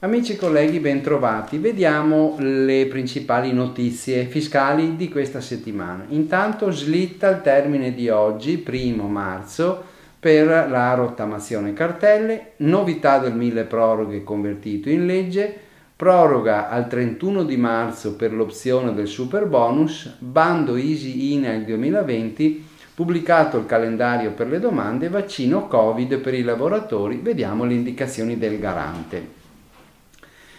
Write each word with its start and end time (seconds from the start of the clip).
Amici 0.00 0.34
e 0.34 0.36
colleghi, 0.36 0.78
bentrovati. 0.78 1.58
Vediamo 1.58 2.36
le 2.38 2.86
principali 2.86 3.52
notizie 3.52 4.26
fiscali 4.26 4.94
di 4.94 5.08
questa 5.08 5.40
settimana. 5.40 6.04
Intanto 6.10 6.70
slitta 6.70 7.28
il 7.30 7.40
termine 7.42 7.92
di 7.92 8.08
oggi, 8.10 8.58
primo 8.58 9.08
marzo, 9.08 9.82
per 10.20 10.46
la 10.46 10.94
rottamazione 10.94 11.72
cartelle, 11.72 12.52
novità 12.58 13.18
del 13.18 13.34
mille 13.34 13.64
proroghe 13.64 14.22
convertito 14.22 14.88
in 14.88 15.04
legge, 15.04 15.52
proroga 15.96 16.68
al 16.68 16.86
31 16.86 17.42
di 17.42 17.56
marzo 17.56 18.14
per 18.14 18.32
l'opzione 18.32 18.94
del 18.94 19.08
super 19.08 19.46
bonus, 19.46 20.14
bando 20.20 20.76
Easy 20.76 21.32
INAIL 21.32 21.64
2020, 21.64 22.76
pubblicato 22.98 23.58
il 23.58 23.66
calendario 23.66 24.32
per 24.32 24.48
le 24.48 24.58
domande, 24.58 25.08
vaccino 25.08 25.68
Covid 25.68 26.18
per 26.18 26.34
i 26.34 26.42
lavoratori, 26.42 27.20
vediamo 27.22 27.64
le 27.64 27.74
indicazioni 27.74 28.38
del 28.38 28.58
garante. 28.58 29.24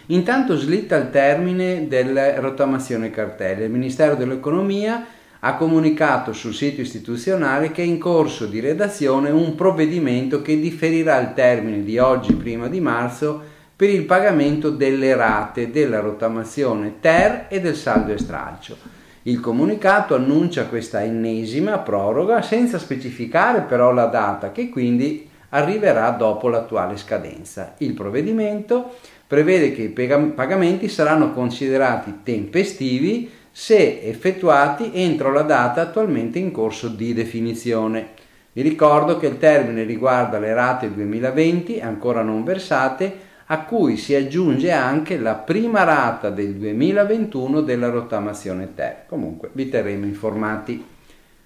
Intanto 0.06 0.56
slitta 0.56 0.96
il 0.96 1.10
termine 1.10 1.86
della 1.86 2.40
rottamazione 2.40 3.10
cartelle. 3.10 3.66
Il 3.66 3.70
Ministero 3.70 4.14
dell'Economia 4.14 5.04
ha 5.38 5.54
comunicato 5.56 6.32
sul 6.32 6.54
sito 6.54 6.80
istituzionale 6.80 7.72
che 7.72 7.82
è 7.82 7.84
in 7.84 7.98
corso 7.98 8.46
di 8.46 8.58
redazione 8.60 9.28
un 9.28 9.54
provvedimento 9.54 10.40
che 10.40 10.58
differirà 10.58 11.20
il 11.20 11.34
termine 11.34 11.84
di 11.84 11.98
oggi, 11.98 12.32
prima 12.32 12.68
di 12.68 12.80
marzo, 12.80 13.38
per 13.76 13.90
il 13.90 14.06
pagamento 14.06 14.70
delle 14.70 15.14
rate 15.14 15.70
della 15.70 16.00
rottamazione 16.00 17.00
TER 17.00 17.48
e 17.50 17.60
del 17.60 17.76
saldo 17.76 18.14
e 18.14 18.18
stralcio. 18.18 18.99
Il 19.24 19.38
comunicato 19.40 20.14
annuncia 20.14 20.64
questa 20.64 21.02
ennesima 21.02 21.80
proroga 21.80 22.40
senza 22.40 22.78
specificare 22.78 23.60
però 23.60 23.92
la 23.92 24.06
data 24.06 24.50
che 24.50 24.70
quindi 24.70 25.28
arriverà 25.50 26.08
dopo 26.10 26.48
l'attuale 26.48 26.96
scadenza. 26.96 27.74
Il 27.78 27.92
provvedimento 27.92 28.94
prevede 29.26 29.72
che 29.72 29.82
i 29.82 29.88
pagamenti 29.90 30.88
saranno 30.88 31.32
considerati 31.32 32.20
tempestivi 32.22 33.30
se 33.50 34.00
effettuati 34.02 34.92
entro 34.94 35.30
la 35.30 35.42
data 35.42 35.82
attualmente 35.82 36.38
in 36.38 36.50
corso 36.50 36.88
di 36.88 37.12
definizione. 37.12 38.08
Vi 38.52 38.62
ricordo 38.62 39.18
che 39.18 39.26
il 39.26 39.36
termine 39.36 39.82
riguarda 39.82 40.38
le 40.38 40.54
rate 40.54 40.92
2020 40.92 41.80
ancora 41.80 42.22
non 42.22 42.42
versate 42.42 43.28
a 43.52 43.64
cui 43.64 43.96
si 43.96 44.14
aggiunge 44.14 44.70
anche 44.70 45.18
la 45.18 45.34
prima 45.34 45.82
rata 45.82 46.30
del 46.30 46.54
2021 46.54 47.62
della 47.62 47.88
rottamazione 47.88 48.74
TER. 48.74 49.06
Comunque 49.08 49.50
vi 49.52 49.68
terremo 49.68 50.04
informati. 50.04 50.84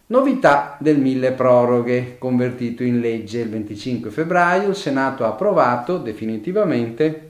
Novità 0.06 0.76
del 0.78 0.98
mille 0.98 1.32
proroghe, 1.32 2.16
convertito 2.18 2.82
in 2.82 3.00
legge 3.00 3.40
il 3.40 3.48
25 3.48 4.10
febbraio, 4.10 4.68
il 4.68 4.74
Senato 4.76 5.24
ha 5.24 5.28
approvato 5.28 5.96
definitivamente 5.96 7.28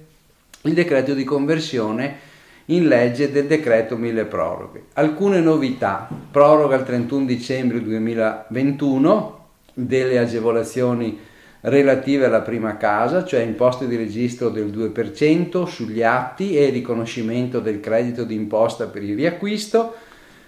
il 0.62 0.72
decreto 0.72 1.14
di 1.14 1.22
conversione 1.22 2.32
in 2.66 2.88
legge 2.88 3.30
del 3.30 3.46
decreto 3.46 3.96
mille 3.96 4.24
proroghe. 4.24 4.86
Alcune 4.94 5.38
novità, 5.38 6.08
proroga 6.32 6.74
al 6.74 6.84
31 6.84 7.24
dicembre 7.26 7.80
2021 7.80 9.38
delle 9.72 10.18
agevolazioni 10.18 11.32
relative 11.66 12.26
alla 12.26 12.42
prima 12.42 12.76
casa, 12.76 13.24
cioè 13.24 13.40
imposte 13.40 13.86
di 13.86 13.96
registro 13.96 14.50
del 14.50 14.66
2% 14.66 15.64
sugli 15.64 16.02
atti 16.02 16.56
e 16.58 16.68
riconoscimento 16.68 17.60
del 17.60 17.80
credito 17.80 18.24
d'imposta 18.24 18.86
per 18.86 19.02
il 19.02 19.16
riacquisto, 19.16 19.94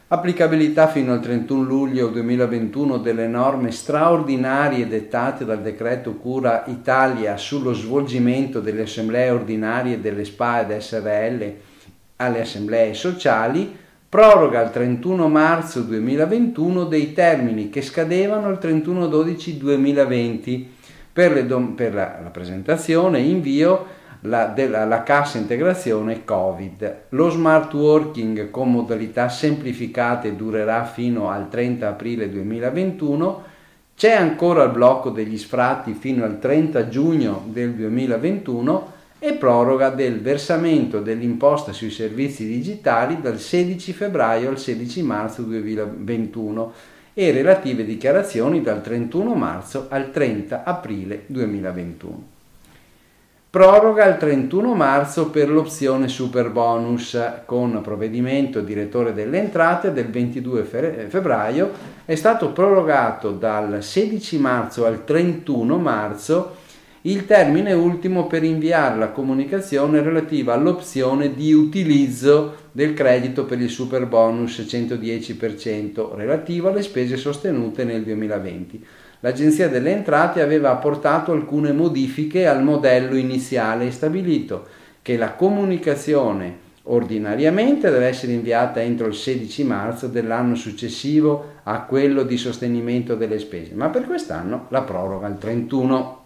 applicabilità 0.09 0.89
fino 0.89 1.15
al 1.15 1.21
31 1.21 1.63
luglio 1.63 2.09
2021 2.09 2.99
delle 2.99 3.27
norme 3.27 3.73
straordinarie 3.73 4.87
dettate 4.87 5.47
dal 5.47 5.63
decreto 5.63 6.17
Cura 6.17 6.65
Italia 6.67 7.39
sullo 7.39 7.73
svolgimento 7.73 8.61
delle 8.61 8.83
assemblee 8.83 9.31
ordinarie 9.31 10.01
delle 10.01 10.25
SPA 10.25 10.61
ed 10.61 10.79
SRL 10.79 11.53
alle 12.17 12.41
assemblee 12.41 12.93
sociali, 12.93 13.75
proroga 14.07 14.61
al 14.61 14.71
31 14.71 15.29
marzo 15.29 15.81
2021 15.81 16.85
dei 16.85 17.15
termini 17.15 17.71
che 17.71 17.81
scadevano 17.81 18.51
il 18.51 18.59
31 18.59 19.07
12 19.07 19.57
2020 19.57 20.75
per, 21.17 21.47
dom- 21.47 21.73
per 21.73 21.95
la, 21.95 22.19
la 22.23 22.29
presentazione 22.29 23.21
invio 23.21 23.87
la, 24.21 24.49
della, 24.49 24.85
la 24.85 25.03
cassa 25.03 25.39
integrazione 25.39 26.25
Covid. 26.27 27.05
Lo 27.11 27.31
smart 27.31 27.73
working 27.73 28.51
con 28.51 28.71
modalità 28.71 29.31
semplificate 29.31 30.37
durerà 30.37 30.85
fino 30.85 31.31
al 31.31 31.49
30 31.49 31.89
aprile 31.89 32.29
2021. 32.29 33.45
C'è 33.97 34.13
ancora 34.13 34.65
il 34.65 34.73
blocco 34.73 35.09
degli 35.09 35.39
sfratti 35.39 35.95
fino 35.95 36.23
al 36.23 36.39
30 36.39 36.89
giugno 36.89 37.45
del 37.47 37.73
2021 37.73 38.93
e 39.19 39.33
proroga 39.37 39.89
del 39.89 40.21
versamento 40.21 41.01
dell'imposta 41.01 41.73
sui 41.73 41.89
servizi 41.89 42.47
digitali 42.47 43.23
dal 43.23 43.39
16 43.39 43.95
febbraio 43.95 44.51
al 44.51 44.59
16 44.59 45.03
marzo 45.03 45.41
2021 45.41 46.73
e 47.19 47.31
relative 47.31 47.83
dichiarazioni 47.83 48.61
dal 48.61 48.83
31 48.83 49.35
marzo 49.35 49.87
al 49.89 50.11
30 50.11 50.65
aprile 50.65 51.23
2021. 51.29 52.23
Proroga 53.49 54.05
al 54.05 54.19
31 54.19 54.75
marzo 54.75 55.31
per 55.31 55.49
l'opzione 55.49 56.09
super 56.09 56.51
bonus 56.51 57.19
con 57.47 57.81
provvedimento 57.81 58.61
direttore 58.61 59.15
delle 59.15 59.39
entrate 59.39 59.95
del 59.95 60.11
22 60.11 60.65
febbraio 61.09 61.71
è 62.05 62.15
stato 62.17 62.51
prorogato 62.51 63.31
dal 63.31 63.83
16 63.83 64.39
marzo 64.39 64.85
al 64.85 65.05
31 65.05 65.79
marzo 65.79 66.57
il 67.07 67.25
termine 67.25 67.73
ultimo 67.73 68.27
per 68.27 68.43
inviare 68.43 68.99
la 68.99 69.11
comunicazione 69.11 70.03
relativa 70.03 70.55
all'opzione 70.55 71.35
di 71.35 71.53
utilizzo 71.53 72.65
del 72.73 72.95
credito 72.95 73.45
per 73.45 73.61
il 73.61 73.71
super 73.71 74.07
bonus 74.07 74.59
110% 74.59 76.15
relativo 76.17 76.69
alle 76.69 76.83
spese 76.83 77.17
sostenute 77.17 77.85
nel 77.85 78.03
2020 78.03 78.85
l'Agenzia 79.21 79.69
delle 79.69 79.93
Entrate 79.93 80.43
aveva 80.43 80.71
apportato 80.73 81.31
alcune 81.31 81.71
modifiche 81.71 82.49
al 82.49 82.65
modello 82.65 83.17
iniziale 83.17 83.87
e 83.87 83.93
stabilito 83.93 84.67
che 85.01 85.17
la 85.17 85.35
comunicazione 85.35 86.65
ordinariamente 86.89 87.89
deve 87.89 88.07
essere 88.07 88.33
inviata 88.33 88.83
entro 88.83 89.07
il 89.07 89.15
16 89.15 89.63
marzo 89.63 90.09
dell'anno 90.09 90.57
successivo 90.57 91.55
a 91.63 91.83
quello 91.83 92.25
di 92.25 92.37
sostenimento 92.37 93.15
delle 93.15 93.39
spese, 93.39 93.75
ma 93.75 93.89
per 93.89 94.07
quest'anno 94.07 94.67
la 94.71 94.83
proroga 94.83 95.27
al 95.27 95.39
31. 95.39 96.26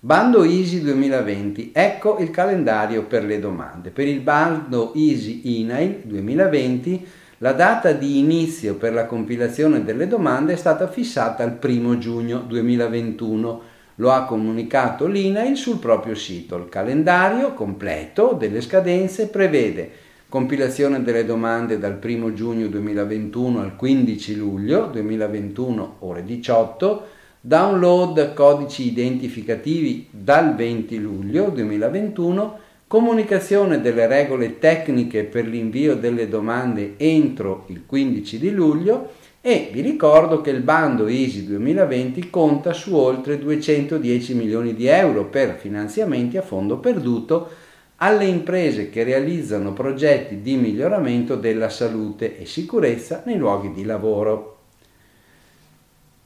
Bando 0.00 0.44
Easy 0.44 0.80
2020, 0.80 1.72
ecco 1.74 2.18
il 2.20 2.30
calendario 2.30 3.06
per 3.06 3.24
le 3.24 3.40
domande. 3.40 3.90
Per 3.90 4.06
il 4.06 4.20
bando 4.20 4.94
Easy 4.94 5.58
INAIL 5.58 6.02
2020 6.04 7.04
la 7.38 7.50
data 7.50 7.90
di 7.90 8.20
inizio 8.20 8.76
per 8.76 8.92
la 8.92 9.06
compilazione 9.06 9.82
delle 9.82 10.06
domande 10.06 10.52
è 10.52 10.56
stata 10.56 10.86
fissata 10.86 11.42
al 11.42 11.58
1 11.60 11.98
giugno 11.98 12.38
2021. 12.46 13.62
Lo 13.96 14.12
ha 14.12 14.24
comunicato 14.24 15.08
l'INAIL 15.08 15.56
sul 15.56 15.78
proprio 15.78 16.14
sito. 16.14 16.56
Il 16.58 16.68
calendario 16.68 17.52
completo 17.54 18.36
delle 18.38 18.60
scadenze 18.60 19.26
prevede 19.26 19.90
compilazione 20.28 21.02
delle 21.02 21.24
domande 21.24 21.76
dal 21.76 21.98
1 22.00 22.34
giugno 22.34 22.68
2021 22.68 23.60
al 23.62 23.74
15 23.74 24.36
luglio 24.36 24.86
2021 24.92 25.96
ore 26.00 26.22
18, 26.22 27.06
download 27.40 28.34
codici 28.34 28.88
identificativi 28.88 30.08
dal 30.10 30.56
20 30.56 30.98
luglio 30.98 31.50
2021 31.50 32.58
comunicazione 32.88 33.80
delle 33.80 34.06
regole 34.06 34.58
tecniche 34.58 35.24
per 35.24 35.46
l'invio 35.46 35.94
delle 35.94 36.28
domande 36.28 36.94
entro 36.96 37.64
il 37.68 37.82
15 37.86 38.38
di 38.38 38.50
luglio 38.50 39.10
e 39.40 39.70
vi 39.72 39.82
ricordo 39.82 40.40
che 40.40 40.50
il 40.50 40.62
bando 40.62 41.06
Easy 41.06 41.46
2020 41.46 42.28
conta 42.28 42.72
su 42.72 42.96
oltre 42.96 43.38
210 43.38 44.34
milioni 44.34 44.74
di 44.74 44.86
euro 44.86 45.26
per 45.26 45.56
finanziamenti 45.58 46.36
a 46.36 46.42
fondo 46.42 46.78
perduto 46.78 47.48
alle 47.96 48.24
imprese 48.24 48.90
che 48.90 49.04
realizzano 49.04 49.72
progetti 49.72 50.40
di 50.40 50.56
miglioramento 50.56 51.36
della 51.36 51.68
salute 51.68 52.38
e 52.38 52.46
sicurezza 52.46 53.22
nei 53.26 53.36
luoghi 53.36 53.72
di 53.72 53.84
lavoro. 53.84 54.57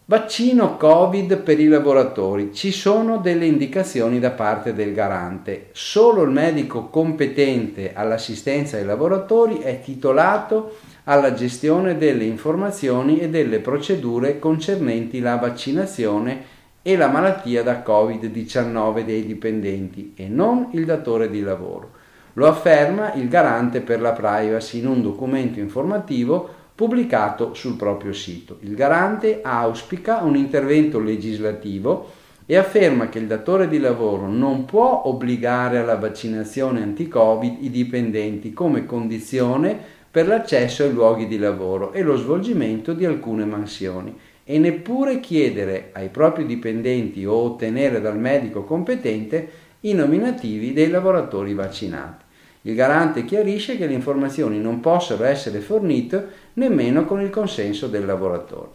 Vaccino 0.04 0.76
Covid 0.76 1.38
per 1.38 1.60
i 1.60 1.69
lavoratori. 1.69 2.52
Ci 2.52 2.72
sono 2.72 3.19
delle 3.19 3.46
indicazioni 3.46 4.19
da 4.19 4.32
parte 4.32 4.75
del 4.75 4.93
garante. 4.93 5.69
Solo 5.70 6.22
il 6.22 6.31
medico 6.31 6.88
competente 6.88 7.93
all'assistenza 7.94 8.76
ai 8.76 8.84
lavoratori 8.84 9.58
è 9.58 9.81
titolato 9.81 10.78
alla 11.04 11.34
gestione 11.34 11.96
delle 11.96 12.25
informazioni 12.25 13.20
e 13.20 13.28
delle 13.28 13.60
procedure 13.60 14.40
concernenti 14.40 15.20
la 15.20 15.37
vaccinazione 15.37 16.43
e 16.82 16.96
la 16.96 17.06
malattia 17.06 17.62
da 17.62 17.81
Covid-19 17.87 19.05
dei 19.05 19.25
dipendenti 19.25 20.14
e 20.16 20.26
non 20.26 20.70
il 20.72 20.84
datore 20.84 21.31
di 21.31 21.43
lavoro. 21.43 21.90
Lo 22.32 22.48
afferma 22.48 23.12
il 23.14 23.28
garante 23.28 23.81
per 23.81 24.00
la 24.00 24.12
privacy 24.12 24.81
in 24.81 24.88
un 24.88 25.00
documento 25.00 25.60
informativo 25.60 26.60
pubblicato 26.82 27.55
sul 27.55 27.76
proprio 27.76 28.12
sito. 28.12 28.56
Il 28.62 28.75
garante 28.75 29.38
auspica 29.40 30.23
un 30.23 30.34
intervento 30.34 30.99
legislativo 30.99 32.11
e 32.44 32.56
afferma 32.56 33.08
che 33.08 33.20
il 33.20 33.29
datore 33.29 33.69
di 33.69 33.79
lavoro 33.79 34.26
non 34.26 34.64
può 34.64 35.02
obbligare 35.05 35.79
alla 35.79 35.94
vaccinazione 35.94 36.82
anti-Covid 36.82 37.58
i 37.61 37.70
dipendenti 37.70 38.52
come 38.52 38.84
condizione 38.84 39.79
per 40.11 40.26
l'accesso 40.26 40.82
ai 40.82 40.93
luoghi 40.93 41.29
di 41.29 41.38
lavoro 41.38 41.93
e 41.93 42.02
lo 42.02 42.17
svolgimento 42.17 42.94
di 42.94 43.05
alcune 43.05 43.44
mansioni 43.44 44.12
e 44.43 44.58
neppure 44.58 45.20
chiedere 45.20 45.90
ai 45.93 46.08
propri 46.08 46.46
dipendenti 46.46 47.25
o 47.25 47.34
ottenere 47.34 48.00
dal 48.00 48.19
medico 48.19 48.64
competente 48.64 49.50
i 49.82 49.94
nominativi 49.94 50.73
dei 50.73 50.88
lavoratori 50.88 51.55
vaccinati. 51.55 52.25
Il 52.62 52.74
garante 52.74 53.24
chiarisce 53.24 53.76
che 53.76 53.86
le 53.86 53.94
informazioni 53.94 54.60
non 54.60 54.80
possono 54.80 55.24
essere 55.24 55.60
fornite 55.60 56.28
nemmeno 56.54 57.04
con 57.04 57.20
il 57.20 57.30
consenso 57.30 57.88
del 57.88 58.06
lavoratore. 58.06 58.70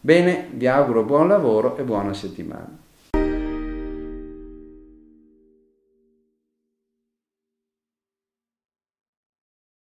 Bene, 0.00 0.48
vi 0.52 0.66
auguro 0.66 1.04
buon 1.04 1.28
lavoro 1.28 1.76
e 1.76 1.82
buona 1.82 2.12
settimana. 2.12 2.81